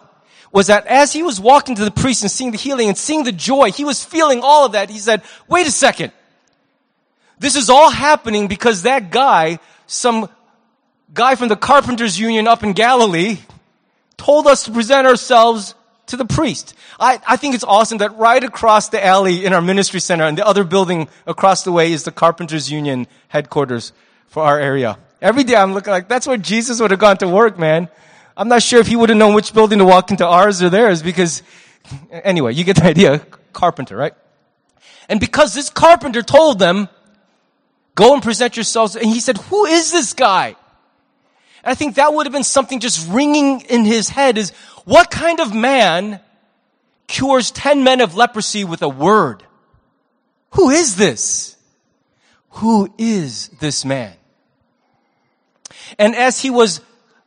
[0.52, 3.24] was that as he was walking to the priest and seeing the healing and seeing
[3.24, 4.90] the joy, he was feeling all of that.
[4.90, 6.12] He said, wait a second.
[7.38, 10.28] This is all happening because that guy, some
[11.12, 13.38] guy from the carpenters union up in Galilee,
[14.16, 15.74] told us to present ourselves
[16.12, 16.74] to the priest.
[17.00, 20.38] I, I think it's awesome that right across the alley in our ministry center and
[20.38, 23.92] the other building across the way is the Carpenters Union headquarters
[24.28, 24.98] for our area.
[25.20, 27.88] Every day I'm looking like, that's where Jesus would have gone to work, man.
[28.36, 30.68] I'm not sure if he would have known which building to walk into ours or
[30.68, 31.42] theirs because,
[32.10, 33.18] anyway, you get the idea.
[33.52, 34.14] Carpenter, right?
[35.08, 36.88] And because this carpenter told them,
[37.94, 40.56] go and present yourselves, and he said, who is this guy?
[41.64, 44.52] And I think that would have been something just ringing in his head is,
[44.84, 46.20] what kind of man
[47.06, 49.42] cures 10 men of leprosy with a word?
[50.52, 51.52] Who is this?
[52.52, 54.14] who is this man?
[55.98, 56.80] And as he was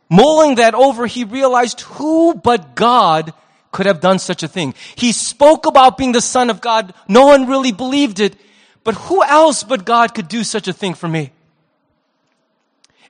[0.09, 3.33] mulling that over, he realized who but God
[3.71, 4.73] could have done such a thing.
[4.95, 6.93] He spoke about being the son of God.
[7.07, 8.35] No one really believed it.
[8.83, 11.31] But who else but God could do such a thing for me?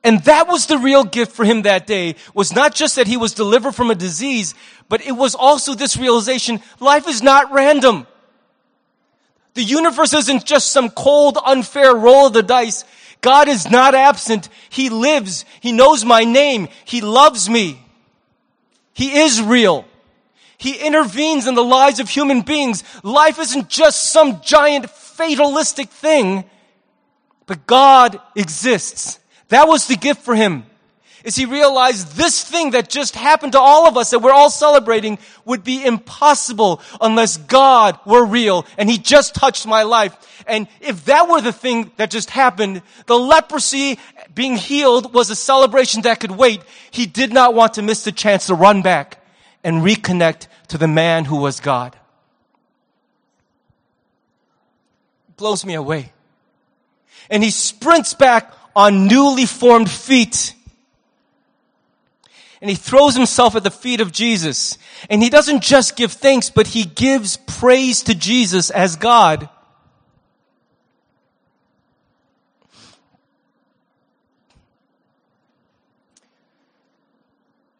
[0.06, 3.18] And that was the real gift for him that day, was not just that he
[3.18, 4.54] was delivered from a disease,
[4.88, 8.06] but it was also this realization, life is not random.
[9.56, 12.86] The universe isn't just some cold, unfair roll of the dice.
[13.22, 14.48] God is not absent.
[14.70, 15.44] He lives.
[15.60, 16.68] He knows my name.
[16.86, 17.84] He loves me.
[18.94, 19.86] He is real.
[20.60, 22.84] He intervenes in the lives of human beings.
[23.02, 26.44] Life isn't just some giant fatalistic thing,
[27.48, 29.20] but God exists.
[29.50, 30.66] That was the gift for him.
[31.26, 34.52] Is he realized this thing that just happened to all of us that we're all
[34.52, 40.16] celebrating would be impossible unless God were real and he just touched my life.
[40.46, 43.98] And if that were the thing that just happened, the leprosy
[44.36, 46.62] being healed was a celebration that could wait.
[46.92, 49.18] He did not want to miss the chance to run back
[49.64, 51.96] and reconnect to the man who was God.
[55.38, 56.14] Blows me away.
[57.32, 60.54] And he sprints back on newly formed feet.
[62.62, 64.78] And he throws himself at the feet of Jesus.
[65.10, 69.50] And he doesn't just give thanks, but he gives praise to Jesus as God.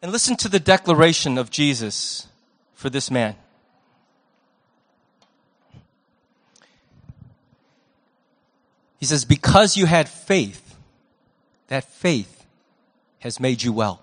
[0.02, 2.28] And listen to the declaration of Jesus
[2.74, 3.34] for this man.
[8.98, 10.65] He says, Because you had faith,
[11.68, 12.46] that faith
[13.18, 14.02] has made you well.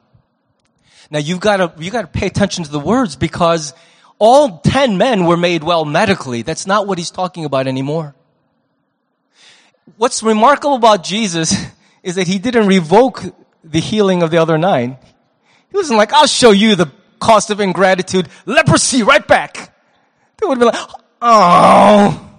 [1.09, 3.73] Now you've got to, you got to pay attention to the words because
[4.19, 6.41] all 10 men were made well medically.
[6.41, 8.15] That's not what he's talking about anymore.
[9.97, 11.53] What's remarkable about Jesus
[12.03, 13.23] is that he didn't revoke
[13.63, 14.97] the healing of the other nine.
[15.69, 18.27] He wasn't like, I'll show you the cost of ingratitude.
[18.45, 19.73] Leprosy right back.
[20.37, 22.29] They would have been like, oh.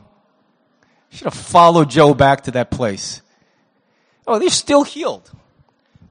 [1.10, 3.22] Should have followed Joe back to that place.
[4.26, 5.30] Oh, they're still healed.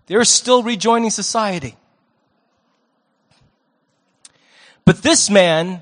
[0.08, 1.76] They're still rejoining society.
[4.86, 5.82] But this man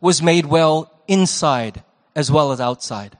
[0.00, 1.82] was made well inside
[2.14, 3.16] as well as outside.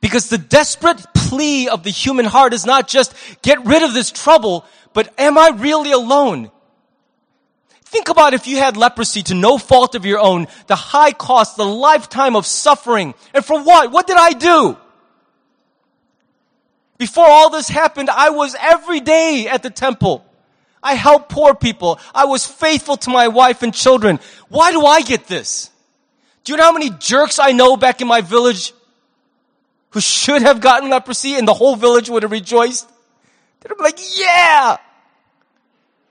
[0.00, 4.10] Because the desperate plea of the human heart is not just get rid of this
[4.10, 6.50] trouble, but am I really alone?
[7.84, 11.56] Think about if you had leprosy to no fault of your own, the high cost,
[11.56, 13.14] the lifetime of suffering.
[13.32, 13.90] And for what?
[13.92, 14.76] What did I do?
[16.98, 20.24] Before all this happened, I was every day at the temple.
[20.82, 21.98] I helped poor people.
[22.14, 24.18] I was faithful to my wife and children.
[24.48, 25.70] Why do I get this?
[26.44, 28.72] Do you know how many jerks I know back in my village
[29.90, 32.88] who should have gotten leprosy and the whole village would have rejoiced?
[33.60, 34.78] They'd be like, yeah!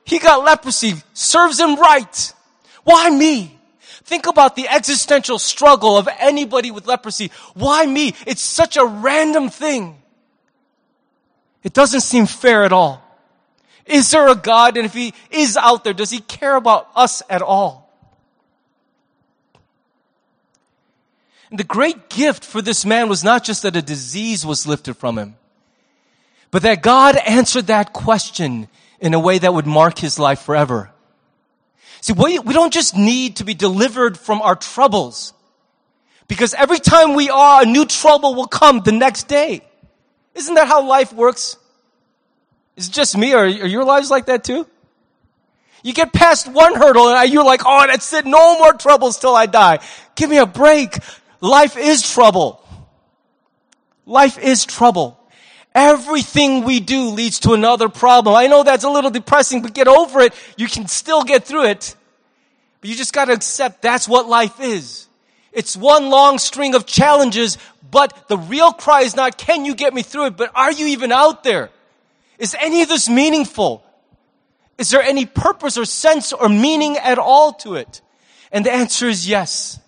[0.06, 0.96] He got leprosy.
[1.14, 2.34] Serves him right.
[2.84, 3.60] Why me?
[4.04, 7.32] Think about the existential struggle of anybody with leprosy.
[7.56, 8.16] Why me?
[8.26, 10.02] It's such a random thing.
[11.64, 13.04] It doesn't seem fair at all.
[13.86, 14.78] Is there a God?
[14.78, 17.88] And if He is out there, does He care about us at all?
[21.50, 24.96] And the great gift for this man was not just that a disease was lifted
[24.96, 25.36] from him,
[26.52, 28.68] but that God answered that question
[29.00, 30.92] in a way that would mark his life forever.
[32.02, 35.34] See, we, we don't just need to be delivered from our troubles.
[36.28, 39.67] Because every time we are, a new trouble will come the next day.
[40.38, 41.58] Isn't that how life works?
[42.76, 44.68] Is it just me or are your lives like that too?
[45.84, 48.26] You get past one hurdle and you're like, oh, that's it.
[48.26, 49.80] No more troubles till I die.
[50.16, 50.98] Give me a break.
[51.42, 52.64] Life is trouble.
[54.06, 55.20] Life is trouble.
[55.74, 58.36] Everything we do leads to another problem.
[58.36, 60.34] I know that's a little depressing, but get over it.
[60.56, 61.96] You can still get through it.
[62.82, 65.08] But you just gotta accept that's what life is.
[65.52, 67.58] It's one long string of challenges,
[67.90, 70.38] but the real cry is not, can you get me through it?
[70.38, 71.70] But are you even out there?
[72.38, 73.84] Is any of this meaningful?
[74.78, 78.02] Is there any purpose or sense or meaning at all to it?
[78.52, 79.80] And the answer is yes.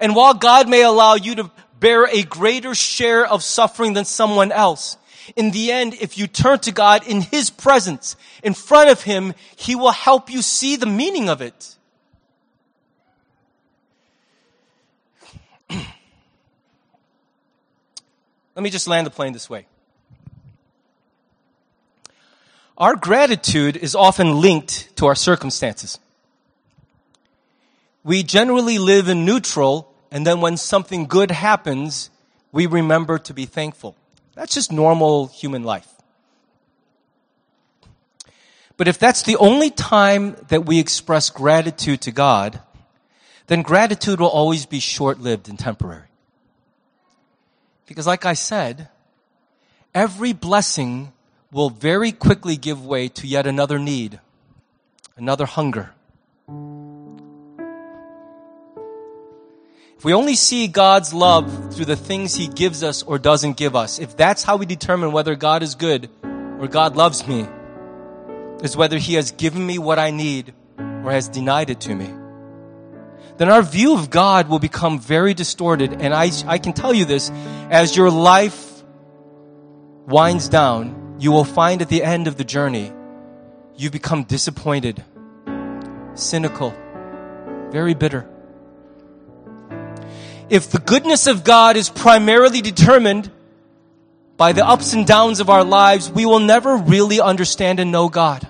[0.00, 4.52] And while God may allow you to bear a greater share of suffering than someone
[4.52, 4.96] else,
[5.34, 9.34] in the end, if you turn to God in His presence, in front of Him,
[9.56, 11.75] He will help you see the meaning of it.
[18.56, 19.66] Let me just land the plane this way.
[22.78, 25.98] Our gratitude is often linked to our circumstances.
[28.02, 32.08] We generally live in neutral, and then when something good happens,
[32.50, 33.94] we remember to be thankful.
[34.34, 35.88] That's just normal human life.
[38.78, 42.60] But if that's the only time that we express gratitude to God,
[43.48, 46.08] then gratitude will always be short lived and temporary.
[47.86, 48.88] Because, like I said,
[49.94, 51.12] every blessing
[51.52, 54.20] will very quickly give way to yet another need,
[55.16, 55.92] another hunger.
[59.96, 63.74] If we only see God's love through the things He gives us or doesn't give
[63.74, 67.46] us, if that's how we determine whether God is good or God loves me,
[68.62, 72.10] is whether He has given me what I need or has denied it to me,
[73.38, 75.92] then our view of God will become very distorted.
[76.00, 77.30] And I, I can tell you this,
[77.70, 78.82] as your life
[80.06, 82.92] winds down, you will find at the end of the journey,
[83.76, 85.04] you become disappointed,
[86.14, 86.74] cynical,
[87.70, 88.28] very bitter.
[90.48, 93.30] If the goodness of God is primarily determined
[94.36, 98.08] by the ups and downs of our lives, we will never really understand and know
[98.08, 98.46] God.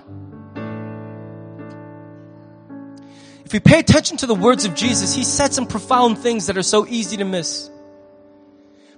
[3.47, 6.57] If we pay attention to the words of Jesus, he said some profound things that
[6.57, 7.71] are so easy to miss.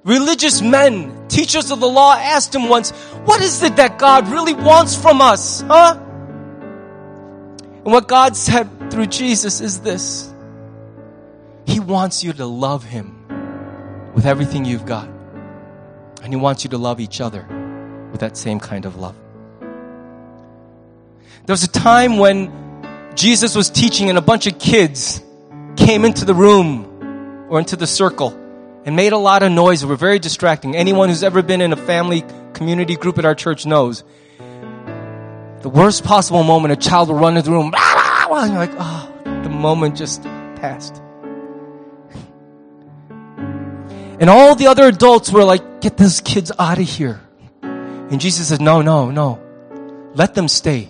[0.04, 2.90] Religious men, teachers of the law asked him once,
[3.26, 6.00] what is it that God really wants from us, huh?
[6.00, 10.34] And what God said through Jesus is this.
[11.68, 13.28] He wants you to love him
[14.16, 15.08] with everything you've got.
[16.24, 17.46] And he wants you to love each other
[18.12, 19.16] with that same kind of love.
[21.46, 22.69] There was a time when
[23.16, 25.22] Jesus was teaching and a bunch of kids
[25.76, 28.32] came into the room or into the circle
[28.86, 29.84] and made a lot of noise.
[29.84, 30.76] It were very distracting.
[30.76, 34.04] Anyone who's ever been in a family community group at our church knows.
[35.62, 39.12] The worst possible moment, a child will run into the room, and you're like, oh,
[39.44, 41.02] the moment just passed.
[44.20, 47.22] And all the other adults were like, get those kids out of here.
[47.62, 49.42] And Jesus said, no, no, no.
[50.14, 50.90] Let them stay.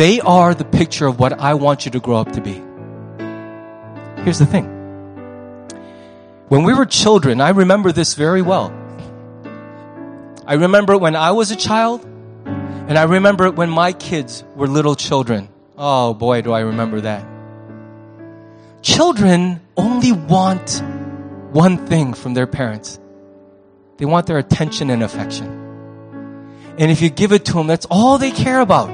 [0.00, 2.54] They are the picture of what I want you to grow up to be.
[4.24, 4.64] Here's the thing.
[6.48, 8.72] When we were children, I remember this very well.
[10.46, 12.02] I remember when I was a child,
[12.46, 15.50] and I remember when my kids were little children.
[15.76, 17.22] Oh boy, do I remember that.
[18.80, 20.82] Children only want
[21.52, 22.98] one thing from their parents.
[23.98, 25.48] They want their attention and affection.
[26.78, 28.88] And if you give it to them, that's all they care about.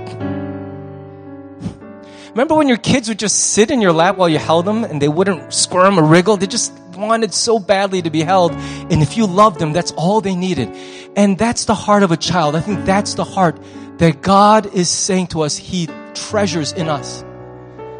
[2.36, 5.00] Remember when your kids would just sit in your lap while you held them and
[5.00, 6.36] they wouldn't squirm or wriggle?
[6.36, 8.52] They just wanted so badly to be held.
[8.52, 10.68] And if you loved them, that's all they needed.
[11.16, 12.54] And that's the heart of a child.
[12.54, 13.58] I think that's the heart
[13.96, 17.22] that God is saying to us He treasures in us.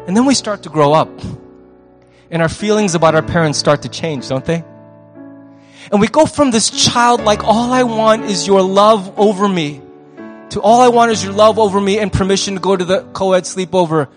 [0.05, 1.09] And then we start to grow up.
[2.29, 4.63] And our feelings about our parents start to change, don't they?
[5.91, 9.81] And we go from this child like, all I want is your love over me,
[10.51, 13.01] to all I want is your love over me and permission to go to the
[13.13, 14.09] co-ed sleepover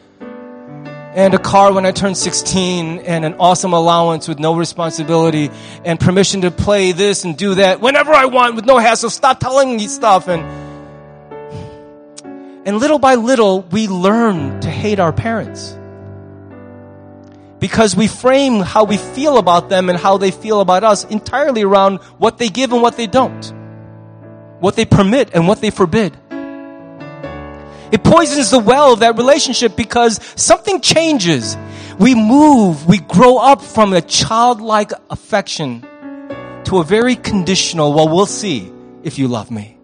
[1.15, 5.51] and a car when I turned 16 and an awesome allowance with no responsibility
[5.85, 9.11] and permission to play this and do that whenever I want with no hassle.
[9.11, 10.29] Stop telling me stuff.
[10.29, 10.43] And,
[12.65, 15.77] and little by little, we learn to hate our parents
[17.59, 21.63] because we frame how we feel about them and how they feel about us entirely
[21.63, 23.53] around what they give and what they don't,
[24.61, 26.17] what they permit and what they forbid.
[27.93, 31.57] It poisons the well of that relationship because something changes.
[31.99, 35.87] We move, we grow up from a childlike affection
[36.65, 38.73] to a very conditional, well, we'll see
[39.03, 39.77] if you love me.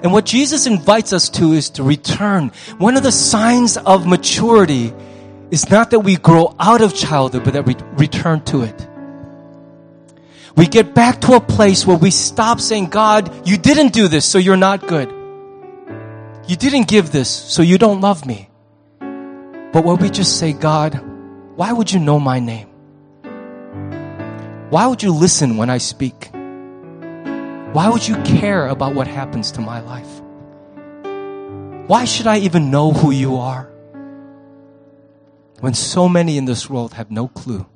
[0.00, 2.52] And what Jesus invites us to is to return.
[2.78, 4.94] One of the signs of maturity
[5.50, 8.88] is not that we grow out of childhood, but that we return to it.
[10.56, 14.24] We get back to a place where we stop saying, God, you didn't do this,
[14.24, 15.12] so you're not good.
[16.48, 18.48] You didn't give this, so you don't love me.
[18.98, 20.98] But what we just say, God,
[21.56, 22.68] why would you know my name?
[24.70, 26.30] Why would you listen when I speak?
[26.32, 30.22] Why would you care about what happens to my life?
[31.86, 33.70] Why should I even know who you are?
[35.60, 37.66] When so many in this world have no clue.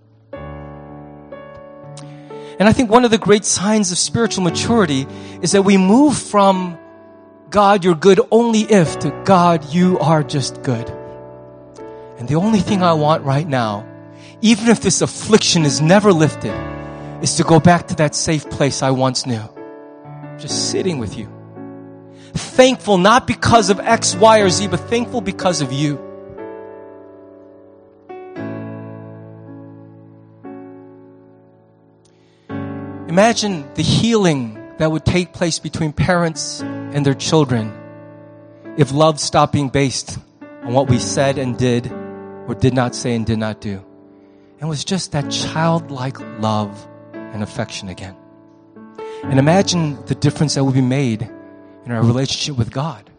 [2.58, 5.06] And I think one of the great signs of spiritual maturity
[5.42, 6.78] is that we move from
[7.52, 10.88] God, you're good only if to God, you are just good.
[12.16, 13.86] And the only thing I want right now,
[14.40, 16.54] even if this affliction is never lifted,
[17.22, 19.42] is to go back to that safe place I once knew.
[20.38, 21.28] Just sitting with you.
[22.32, 25.98] Thankful not because of X, Y, or Z, but thankful because of you.
[33.08, 36.64] Imagine the healing that would take place between parents
[36.94, 37.72] and their children
[38.76, 40.18] if love stopped being based
[40.62, 41.90] on what we said and did
[42.48, 43.84] or did not say and did not do.
[44.60, 48.16] And was just that childlike love and affection again.
[49.24, 51.22] And imagine the difference that would be made
[51.84, 53.10] in our relationship with God.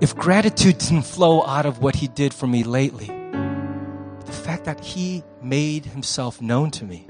[0.00, 4.80] If gratitude didn't flow out of what He did for me lately, the fact that
[4.80, 7.06] He made Himself known to me.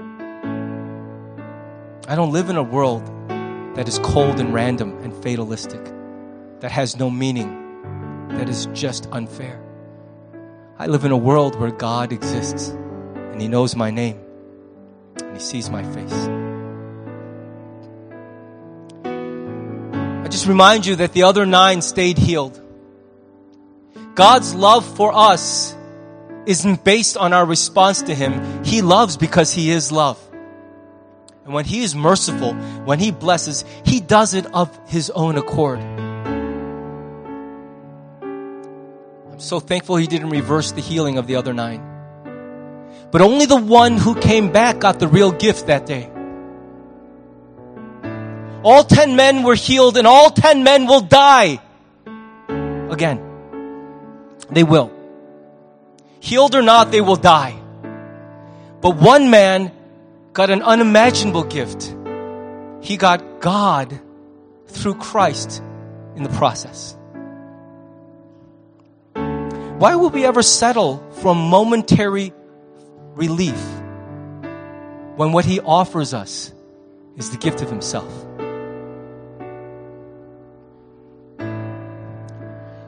[2.07, 3.09] I don't live in a world
[3.75, 5.83] that is cold and random and fatalistic,
[6.59, 9.61] that has no meaning, that is just unfair.
[10.77, 14.19] I live in a world where God exists and He knows my name
[15.19, 16.13] and He sees my face.
[20.23, 22.59] I just remind you that the other nine stayed healed.
[24.15, 25.75] God's love for us
[26.45, 28.63] isn't based on our response to Him.
[28.63, 30.22] He loves because He is love.
[31.45, 32.53] And when He is merciful,
[32.85, 35.79] when He blesses, He does it of His own accord.
[39.31, 41.89] I'm so thankful He didn't reverse the healing of the other nine.
[43.11, 46.09] But only the one who came back got the real gift that day.
[48.63, 51.59] All ten men were healed and all ten men will die
[52.89, 53.19] again.
[54.49, 54.91] They will.
[56.21, 57.59] Healed or not, they will die.
[58.79, 59.72] But one man
[60.33, 61.95] got an unimaginable gift.
[62.81, 64.01] He got God
[64.67, 65.61] through Christ
[66.15, 66.97] in the process.
[69.13, 72.33] Why would we ever settle for momentary
[73.15, 73.61] relief
[75.15, 76.51] when what He offers us
[77.15, 78.11] is the gift of Himself?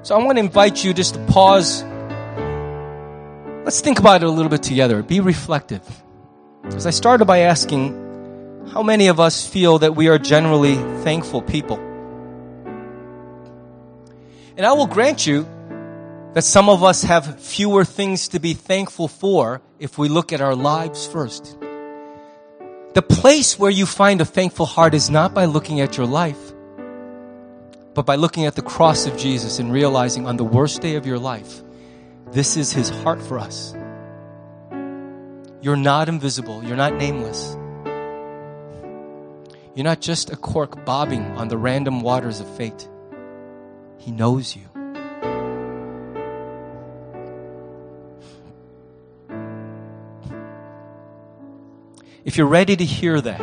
[0.01, 1.83] So I want to invite you just to pause.
[3.63, 5.01] Let's think about it a little bit together.
[5.03, 5.83] Be reflective.
[6.73, 7.93] As I started by asking,
[8.73, 11.77] how many of us feel that we are generally thankful people?
[14.57, 15.47] And I will grant you
[16.33, 20.41] that some of us have fewer things to be thankful for if we look at
[20.41, 21.57] our lives first.
[22.93, 26.53] The place where you find a thankful heart is not by looking at your life,
[27.93, 31.05] but by looking at the cross of Jesus and realizing on the worst day of
[31.05, 31.61] your life,
[32.31, 33.75] this is his heart for us.
[35.65, 36.63] You're not invisible.
[36.63, 37.57] You're not nameless.
[39.73, 42.87] You're not just a cork bobbing on the random waters of fate.
[43.97, 44.61] He knows you.
[52.23, 53.41] If you're ready to hear that,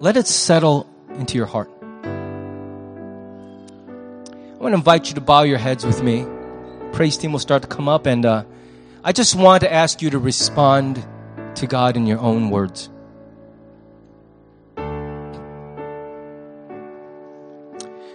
[0.00, 1.70] let it settle into your heart.
[1.82, 2.08] I
[4.58, 6.24] want to invite you to bow your heads with me.
[6.92, 8.44] Praise team will start to come up and uh,
[9.02, 11.06] I just want to ask you to respond
[11.54, 12.90] to God in your own words.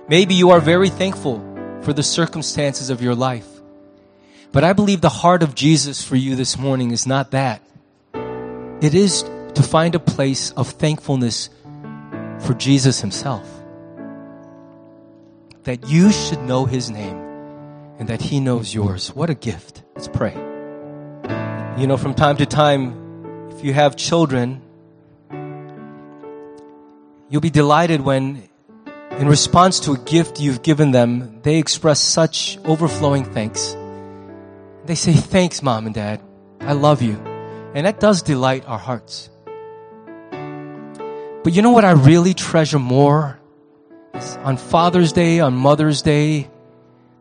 [0.08, 1.40] Maybe you are very thankful
[1.82, 3.48] for the circumstances of your life.
[4.52, 7.64] But I believe the heart of Jesus for you this morning is not that.
[8.82, 9.24] It is
[9.56, 11.50] to find a place of thankfulness
[12.40, 13.50] for Jesus himself.
[15.64, 17.18] That you should know his name
[17.98, 19.16] and that he knows yours.
[19.16, 19.82] What a gift.
[19.96, 20.45] Let's pray.
[21.78, 24.62] You know, from time to time, if you have children,
[27.28, 28.48] you'll be delighted when,
[29.20, 33.76] in response to a gift you've given them, they express such overflowing thanks.
[34.86, 36.22] They say, Thanks, mom and dad.
[36.62, 37.16] I love you.
[37.74, 39.30] And that does delight our hearts.
[40.32, 43.38] But you know what I really treasure more?
[44.14, 46.50] Is on Father's Day, on Mother's Day,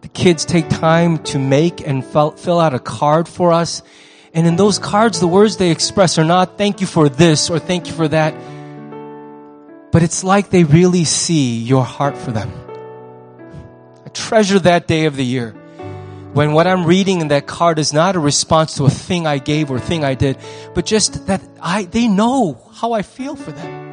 [0.02, 3.82] the kids take time to make and fill out a card for us
[4.34, 7.60] and in those cards, the words they express are not thank you for this or
[7.60, 8.34] thank you for that.
[9.92, 12.50] But it's like they really see your heart for them.
[14.04, 15.52] I treasure that day of the year
[16.34, 19.38] when what I'm reading in that card is not a response to a thing I
[19.38, 20.36] gave or thing I did,
[20.74, 23.84] but just that I, they know how I feel for them.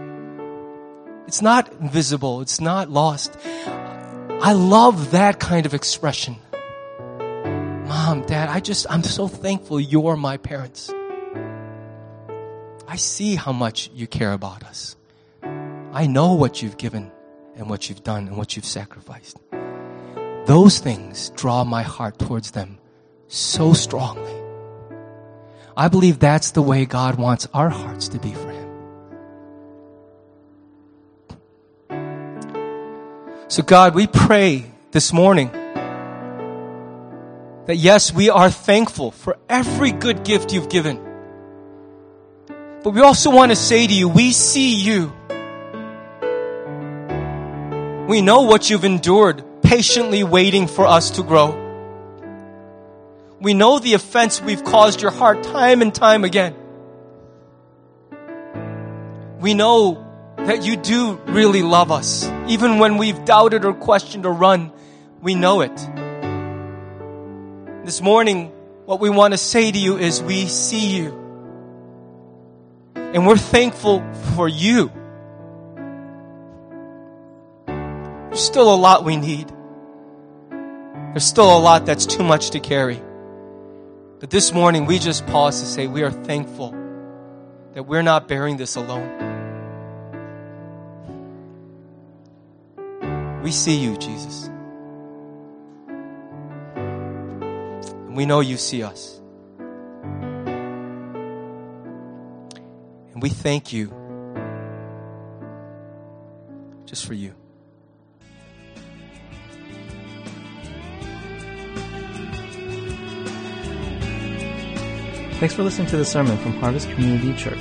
[1.28, 2.42] It's not invisible.
[2.42, 3.38] It's not lost.
[4.42, 6.38] I love that kind of expression.
[7.92, 10.89] Mom, Dad, I just, I'm so thankful you're my parents.
[12.88, 14.96] I see how much you care about us.
[15.44, 17.12] I know what you've given
[17.58, 19.42] and what you've done and what you've sacrificed.
[20.46, 22.78] Those things draw my heart towards them
[23.28, 24.42] so strongly.
[25.76, 28.70] I believe that's the way God wants our hearts to be for Him.
[33.50, 35.52] So, God, we pray this morning
[37.66, 40.99] that yes, we are thankful for every good gift you've given.
[42.84, 45.14] But we also want to say to you, we see you.
[48.07, 51.57] We know what you've endured, patiently waiting for us to grow.
[53.39, 56.55] We know the offense we've caused your heart time and time again.
[59.39, 60.05] We know
[60.38, 62.26] that you do really love us.
[62.47, 64.72] Even when we've doubted or questioned or run,
[65.22, 66.01] we know it.
[67.84, 68.52] This morning,
[68.86, 71.18] what we want to say to you is we see you.
[72.96, 74.04] And we're thankful
[74.36, 74.92] for you.
[77.66, 79.52] There's still a lot we need.
[80.52, 83.02] There's still a lot that's too much to carry.
[84.20, 86.76] But this morning, we just pause to say we are thankful
[87.74, 89.10] that we're not bearing this alone.
[93.42, 94.51] We see you, Jesus.
[98.16, 99.22] We know you see us.
[103.14, 103.93] And we thank you
[106.86, 107.34] just for you.
[115.41, 117.57] Thanks for listening to the sermon from Harvest Community Church.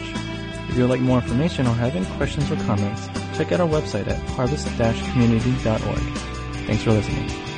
[0.69, 3.69] If you would like more information or have any questions or comments, check out our
[3.69, 5.99] website at harvest-community.org.
[6.67, 7.50] Thanks for listening.